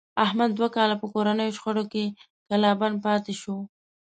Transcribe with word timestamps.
احمد 0.25 0.49
دوه 0.53 0.69
کاله 0.75 0.95
په 1.01 1.07
کورنیو 1.13 1.55
شخړو 1.57 1.83
کې 1.91 2.03
کلا 2.47 2.71
بند 2.79 2.95
پاتې 3.05 3.33
شو. 3.41 3.55